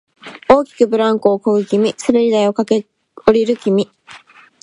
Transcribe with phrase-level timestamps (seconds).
[0.49, 2.89] 大きくブランコをこぐ君、滑り台を駆け
[3.23, 3.87] 下りる君、